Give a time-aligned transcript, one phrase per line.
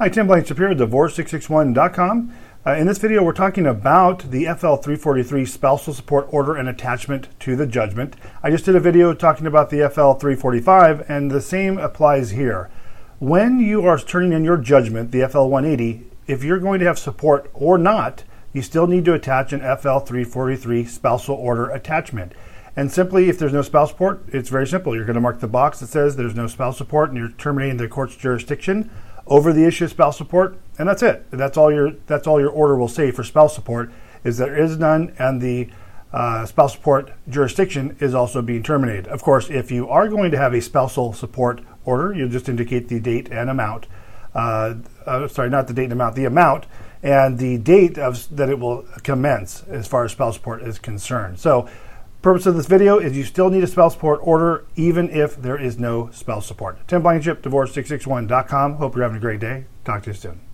[0.00, 2.32] Hi, Tim Blankenship here, divorce661.com.
[2.64, 7.26] Uh, in this video, we're talking about the FL 343 spousal support order and attachment
[7.40, 8.14] to the judgment.
[8.40, 12.70] I just did a video talking about the FL 345, and the same applies here.
[13.18, 17.00] When you are turning in your judgment, the FL 180, if you're going to have
[17.00, 18.22] support or not,
[18.52, 22.34] you still need to attach an FL 343 spousal order attachment.
[22.76, 24.94] And simply, if there's no spouse support, it's very simple.
[24.94, 27.78] You're going to mark the box that says there's no spouse support and you're terminating
[27.78, 28.88] the court's jurisdiction
[29.28, 31.30] over the issue of spouse support, and that's it.
[31.30, 33.90] That's all your that's all your order will say for spouse support
[34.24, 35.68] is there is none, and the
[36.12, 39.06] uh, spouse support jurisdiction is also being terminated.
[39.06, 42.88] Of course, if you are going to have a spousal support order, you'll just indicate
[42.88, 43.86] the date and amount.
[44.34, 44.74] Uh,
[45.06, 46.66] uh, sorry, not the date and amount, the amount
[47.02, 51.38] and the date of that it will commence as far as spouse support is concerned.
[51.38, 51.68] So
[52.20, 55.56] Purpose of this video is you still need a spell support order even if there
[55.56, 56.86] is no spell support.
[56.88, 58.74] Tim Blankenship, divorce661.com.
[58.74, 59.66] Hope you're having a great day.
[59.84, 60.47] Talk to you soon.